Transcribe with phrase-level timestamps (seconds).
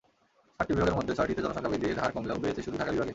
[0.59, 3.09] সাতটি বিভাগের মধ্যে ছয়টিতে জনসংখ্যা বৃদ্ধির হার কমলেও বেড়েছে শুধু ঢাকা বিভাগে।